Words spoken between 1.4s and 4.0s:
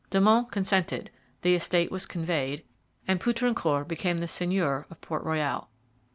the estate was conveyed; and Poutrincourt